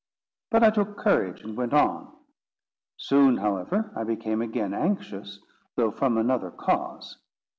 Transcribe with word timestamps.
But 0.49 0.63
I 0.63 0.71
took 0.71 0.97
courage 0.97 1.43
and 1.43 1.55
went 1.55 1.73
on. 1.75 2.11
Soon, 2.97 3.37
however, 3.37 3.91
I 3.95 4.03
became 4.03 4.41
again 4.41 4.73
anxious, 4.73 5.37
though 5.75 5.91
from 5.91 6.17
another 6.17 6.49
cause. 6.49 7.19